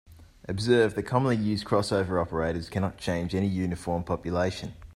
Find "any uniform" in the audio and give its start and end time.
3.35-4.03